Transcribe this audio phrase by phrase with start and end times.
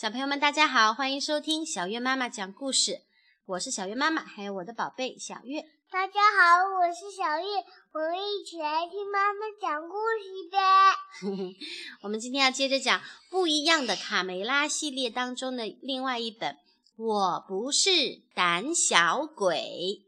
[0.00, 3.00] 小朋友们，大家好，欢迎收听小月妈妈讲故事。
[3.46, 5.64] 我是小月妈妈，还有我的宝贝小月。
[5.90, 11.56] 大家好，我是小月，我们一起来听妈妈讲故事呗。
[12.02, 16.52] 我们今天要接着讲不一样的卡梅拉系列当中的另外一本
[16.96, 20.04] 《我不是胆小鬼》。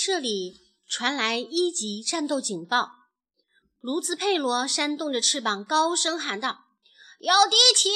[0.00, 2.90] 舍里传来一级战斗警报，
[3.80, 6.64] 卢兹佩罗扇动着翅膀，高声喊道
[7.20, 7.92] ：“有敌情，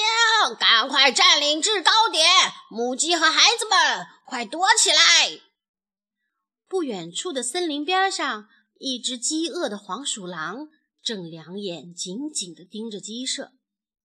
[0.60, 2.22] 赶快占领制高点！
[2.70, 5.40] 母鸡和孩子们，快躲起来！”
[6.68, 10.68] 不远处的森林边上，一只饥饿的黄鼠狼
[11.02, 13.52] 正两眼紧紧地盯着鸡舍，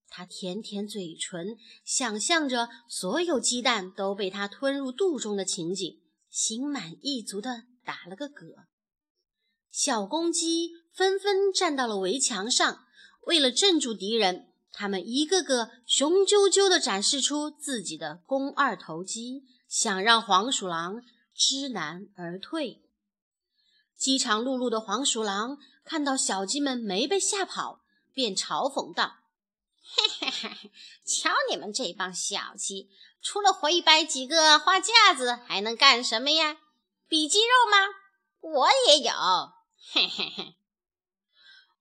[0.08, 7.64] 它舔舔嘴唇，想象着所有鸡蛋都被它吞入肚中的情景，心满意足地。
[7.90, 8.66] 打了个嗝，
[9.72, 12.86] 小公鸡纷纷站到了围墙上。
[13.22, 21.02] 为了镇住敌人，他们一个个雄赳赳地展示出自己的肱二头肌，想让黄鼠狼
[21.34, 22.84] 知难而退。
[23.98, 27.82] 饥肠辘辘的黄鼠狼看到小鸡们没被吓跑，
[28.14, 29.22] 便嘲讽道
[29.82, 30.72] ：“嘿嘿嘿，
[31.04, 36.58] 瞧你们这帮小鸡，除了回摆几个花架子，还能干什么呀？”
[37.10, 37.78] 比肌肉吗？
[38.40, 39.12] 我也有，
[39.92, 40.56] 嘿嘿嘿！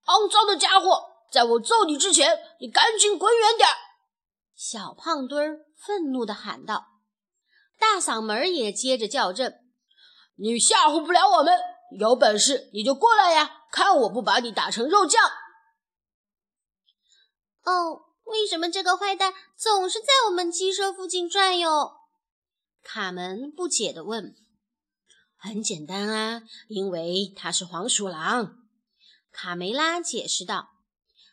[0.06, 3.68] 肮脏的家伙，在我揍你之前，你赶紧滚远点！
[4.56, 6.86] 小胖墩儿愤怒地喊道。
[7.78, 9.70] 大嗓门也接着叫阵
[10.36, 11.60] ：“你吓唬不了我们，
[12.00, 15.22] 有本事你就过来呀，看我不把你打成肉酱！”
[17.64, 21.98] 哦，为什么这个坏蛋总是在我们鸡舍附近转悠？
[22.82, 24.34] 卡门不解地问。
[25.40, 28.58] 很简单啊，因为它是黄鼠狼。
[29.30, 30.70] 卡梅拉解释道：“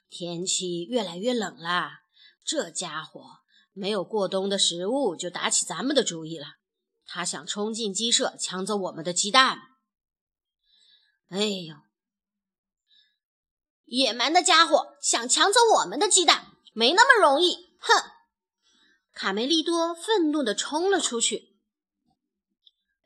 [0.10, 2.02] 天气越来越冷了，
[2.44, 3.40] 这家伙
[3.74, 6.58] 没有过冬的食物，就打起咱们的主意了。
[7.08, 9.60] 他想冲进鸡舍，抢走我们的鸡蛋。
[11.30, 11.76] 哎呦，
[13.86, 17.76] 野蛮的家伙想抢走我们的鸡蛋，没那么容易！
[17.80, 18.12] 哼！”
[19.14, 21.55] 卡梅利多愤怒地冲了出去。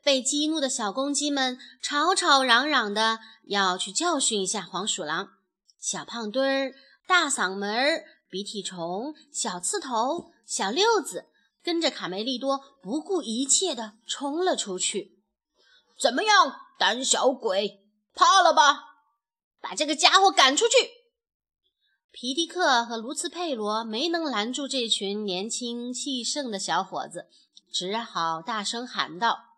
[0.02, 5.30] 被激怒的小公鸡们吵吵嚷嚷的要去教训一下黄鼠狼。
[5.78, 6.74] 小胖墩儿、
[7.06, 11.26] 大嗓门儿、鼻涕虫、小刺头、小六子
[11.62, 15.18] 跟着卡梅利多不顾一切的冲了出去。
[15.98, 18.84] 怎么样，胆小鬼，怕了吧？
[19.60, 20.72] 把这个家伙赶出去！
[22.10, 27.28] 皮迪克和卢茨佩罗没能拦住这群年轻气盛的小伙子，
[27.70, 29.49] 只好大声喊道。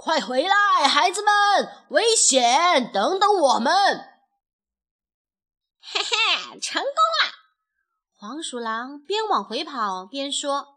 [0.00, 1.32] 快回来，孩子们！
[1.88, 2.88] 危险！
[2.92, 3.74] 等等我们！
[5.82, 7.34] 嘿嘿，成功了！
[8.14, 10.76] 黄鼠狼边往回跑边说：“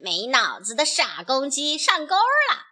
[0.00, 2.66] 没脑子的傻公鸡上钩了。”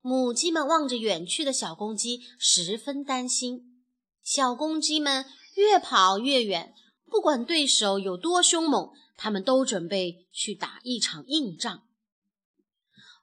[0.00, 3.84] 母鸡们望着远去的小公鸡，十分担心。
[4.22, 5.26] 小公鸡们
[5.56, 11.82] 越跑越远，不管对手有多凶猛，他们都准备去打一场硬仗。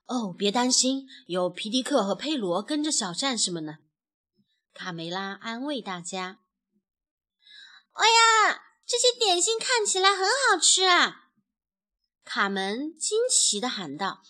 [0.05, 3.79] 哦，别担心，有皮迪克和佩罗跟着小战士们呢。
[4.73, 6.39] 卡梅拉安慰大家。
[7.93, 11.31] 哎呀，这些点心看起来很好吃啊！
[12.23, 14.21] 卡门惊奇地喊道：“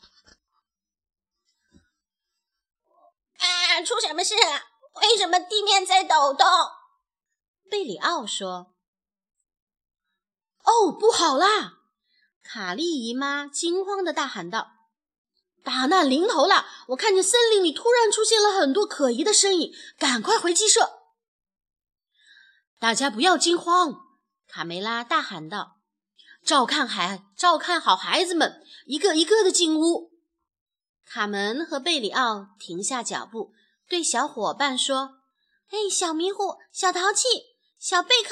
[3.40, 4.62] 啊，出什么事了？
[5.02, 6.46] 为什么地面在抖动？”
[7.70, 8.76] 贝里奥说
[10.64, 11.80] ：“哦，不好啦！”
[12.44, 14.75] 卡莉姨妈惊慌地大喊道。
[15.66, 16.68] 大难临头了！
[16.90, 21.00] 我看见森林里突然出现了很多可疑的身影，赶快回鸡舍！
[22.80, 23.96] 大家不要惊慌！
[24.48, 25.80] 卡梅拉大喊道
[26.46, 30.12] ：“照看孩，照看好孩子们，一个一个的进屋。”
[31.04, 33.54] 卡门和贝里奥停下脚步，
[33.90, 35.18] 对小伙伴说
[35.72, 37.28] ：“哎，小迷糊，小淘气，
[37.80, 38.30] 小贝克，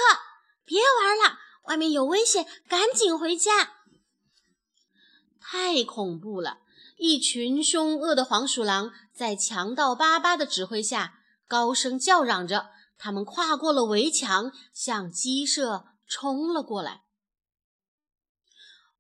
[0.64, 3.74] 别玩了，外面有危险，赶紧回家！”
[5.42, 6.60] 太恐怖了！
[6.98, 12.72] 一群凶恶的黄鼠狼在强盗巴巴的指挥下，高声叫嚷着。
[12.98, 17.02] 他们跨过了围墙，向鸡舍冲了过来。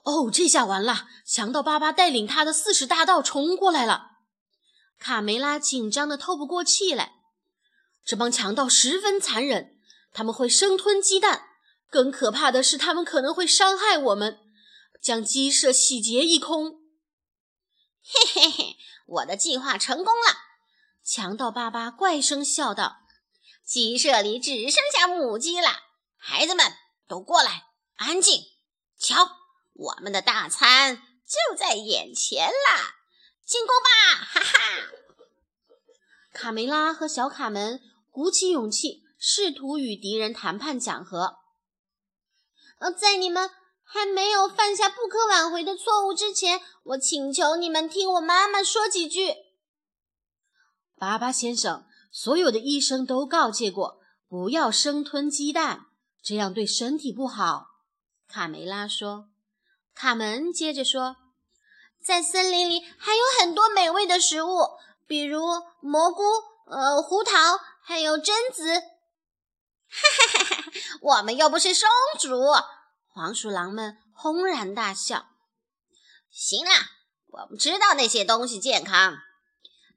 [0.04, 1.08] 哦，这下完了！
[1.26, 4.08] 强盗巴巴带领他的四十大盗冲过来了。
[5.00, 7.14] 卡梅拉紧张的透不过气来。
[8.06, 9.78] 这帮强盗十分残忍，
[10.12, 11.46] 他们会生吞鸡蛋。
[11.90, 14.40] 更可怕的是，他们可能会伤害我们。
[15.02, 16.83] 将鸡舍洗劫一空。
[18.06, 20.38] 嘿嘿嘿，我的计划成功了！
[21.06, 22.98] 强盗巴巴怪声笑道
[23.66, 25.70] ：“鸡舍里只剩下母鸡了，
[26.18, 26.74] 孩子们
[27.08, 28.44] 都过来，安静！
[28.98, 29.38] 瞧，
[29.74, 32.96] 我们的大餐就在眼前啦！
[33.46, 34.60] 进攻吧，哈哈！”
[36.34, 37.80] 卡梅拉和小卡门
[38.12, 41.38] 鼓起勇气，试图与敌人谈判讲和。
[42.80, 43.50] 呃，在你们。
[43.94, 49.36] 还没有犯下不可挽回的错误之前，我请求你们听我妈妈说几句。
[50.98, 55.86] 巴巴先生，所有的医生都告诫过，不要生吞鸡蛋，
[56.24, 57.68] 这样对身体不好。
[58.28, 59.28] 卡梅拉说。
[59.94, 61.18] 卡门接着说，
[62.04, 64.70] 在森林里还有很多美味的食物，
[65.06, 65.46] 比如
[65.82, 66.24] 蘑菇、
[66.66, 67.32] 呃胡桃，
[67.84, 68.74] 还有榛子。
[68.74, 70.72] 哈哈哈哈！
[71.00, 71.88] 我们又不是松
[72.20, 72.32] 鼠。
[73.14, 75.28] 黄鼠狼们轰然大笑。
[76.32, 76.72] 行了，
[77.28, 79.20] 我们知道那些东西健康。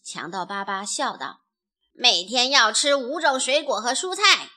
[0.04, 1.40] 强盗巴巴笑道
[1.96, 4.50] ：“每天要吃五种水果和蔬菜，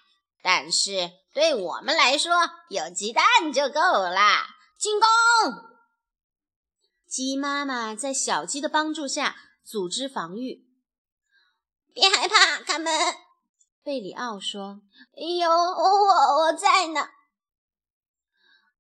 [0.44, 2.34] 但是对我们来说，
[2.70, 3.24] 有鸡蛋
[3.54, 4.46] 就够了。”
[4.78, 5.08] 进攻！
[7.08, 10.66] 鸡妈妈在小鸡的帮助下组织防御。
[11.94, 12.94] 别害怕，卡门。
[13.84, 14.82] 贝里奥说
[15.16, 17.08] ：“有我，我在呢。”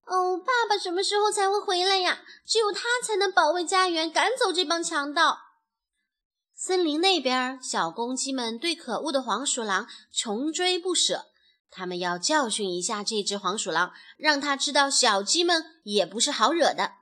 [0.09, 2.21] 哦，爸爸什么时候才会回来呀？
[2.43, 5.37] 只有他才能保卫家园，赶走这帮强盗。
[6.55, 11.27] 森林那边，小公鸡们对可恶的黄鼠狼穷追不舍，
[11.69, 16.93] 他们要教训一下这只黄鼠狼，让他知道小鸡们也不是好惹的。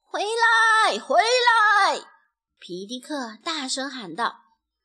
[0.00, 2.00] 回来，回来！
[2.58, 4.36] 皮迪克大声喊道。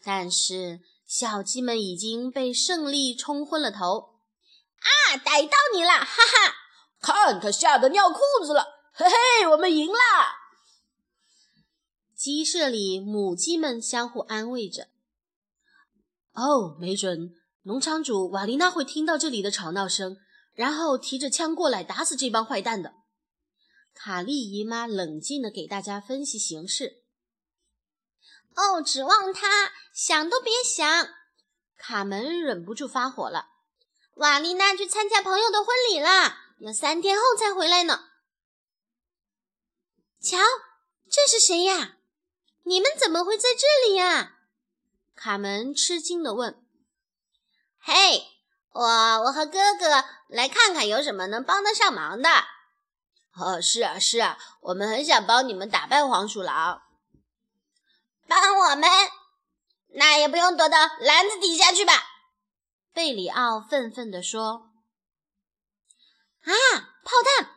[0.04, 4.15] 但是小鸡们已经被胜利冲昏了头。
[4.86, 5.18] 啊！
[5.18, 6.56] 逮到你了，哈哈！
[7.02, 9.98] 看他吓得尿裤子了，嘿嘿，我们赢了！
[12.16, 14.88] 鸡舍里母鸡们相互安慰着。
[16.34, 20.18] 哦，没准农场主瓦丽娜会听到这里的吵闹声，
[20.54, 22.94] 然后提着枪过来打死这帮坏蛋的。
[23.94, 27.04] 卡莉姨妈冷静地给大家分析形势。
[28.56, 31.10] 哦，指望他想都别想！
[31.78, 33.55] 卡门忍不住发火了。
[34.16, 38.12] 瓦丽娜去参加朋友的婚礼啦，要三天后才回来呢。
[40.22, 40.38] 瞧，
[41.12, 41.98] 这是谁呀？
[42.64, 44.38] 你们怎么会在这里呀？
[45.16, 46.66] 卡门吃惊地问。
[47.78, 48.26] “嘿，
[48.72, 48.82] 我
[49.24, 52.30] 我和哥哥来看看有什么能帮得上忙的。
[53.38, 56.82] ”“哦，是啊，是啊，我们很想帮你们打败黄鼠狼。
[58.28, 58.90] ”“帮我们？
[59.90, 61.94] 那也不用躲到篮子底下去吧？”
[62.96, 64.72] 贝里奥愤愤地说
[66.40, 66.54] ：“啊，
[67.04, 67.50] 炮弹！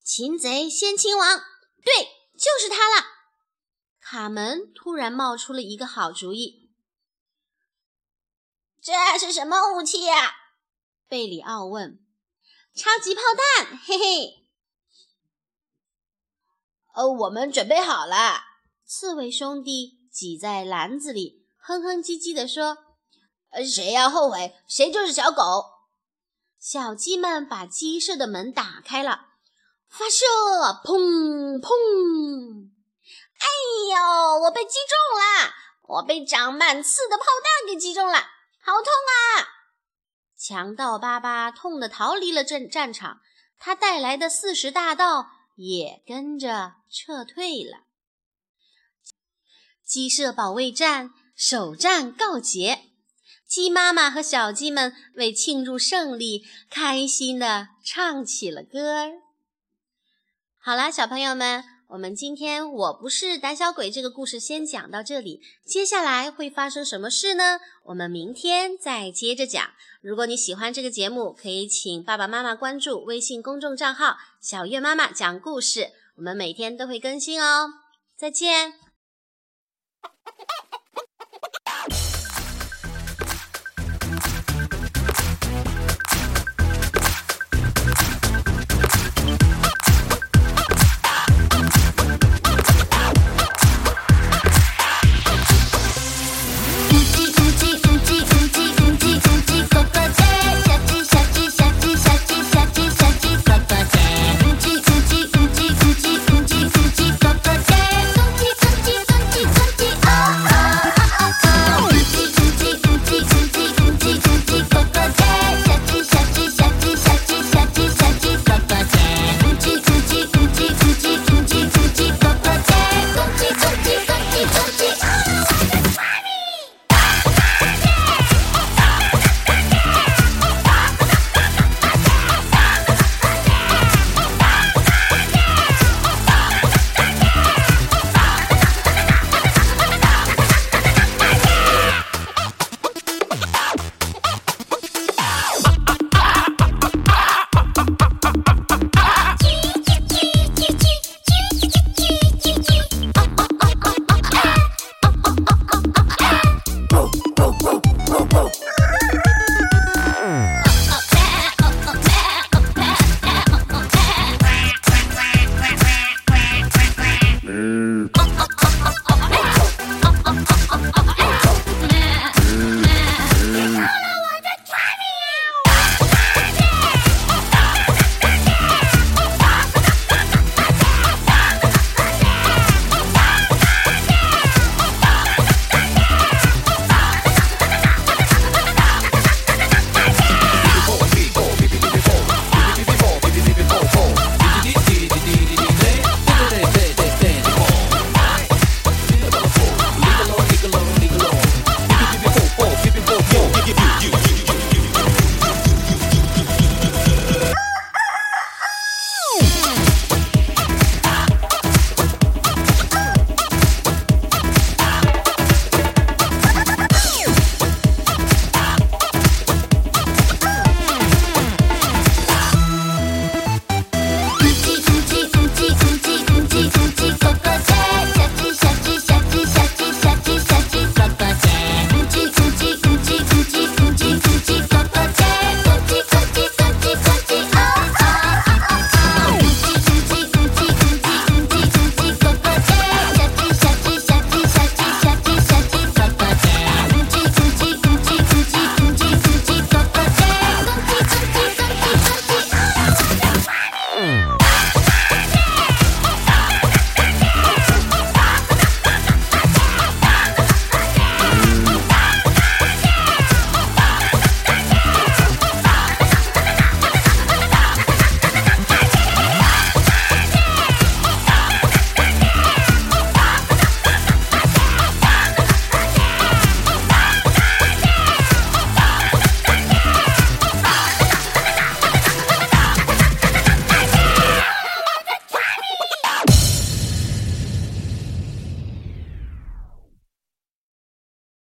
[0.00, 1.40] 擒贼先擒王，
[1.84, 2.04] 对，
[2.38, 3.04] 就是他了。”
[4.00, 6.70] 卡门突然冒出了一个好主意
[8.80, 10.36] ：“这是什么武器呀？”
[11.08, 12.06] 贝里奥问。
[12.72, 13.22] “超级炮
[13.56, 14.46] 弹，嘿嘿。
[16.94, 18.44] ”“哦，我们准备好了。”
[18.86, 22.89] 刺猬兄弟挤在篮子里，哼哼唧唧地说。
[23.64, 25.64] 谁要后悔，谁就是小狗。
[26.58, 29.28] 小鸡们把鸡舍的门打开了，
[29.88, 30.24] 发射，
[30.84, 32.70] 砰砰！
[33.38, 33.46] 哎
[33.90, 35.54] 呦，我被击中了！
[35.82, 38.18] 我被长满刺的炮弹给击中了，
[38.62, 39.48] 好痛啊！
[40.38, 43.20] 强盗巴巴痛得逃离了战战场，
[43.58, 47.84] 他带来的四十大盗也跟着撤退了。
[49.84, 52.89] 鸡舍保卫战首战告捷。
[53.50, 59.10] 鸡妈妈和小鸡们为庆祝胜利，开心地唱起了歌儿。
[60.60, 67.58] 好啦，小朋友们，我们今天我不是胆小鬼这个故事先讲到这里，接下来会发生什么事呢？
[67.86, 69.60] 我们明天再接着讲。
[70.00, 77.66] 如果你喜欢这个节目，可以请爸爸妈妈关注微信公众账号“小月妈妈讲故事”，我们每天都会更新哦。
[78.16, 78.89] 再见。